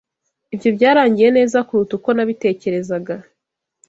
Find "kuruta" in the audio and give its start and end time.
1.67-1.93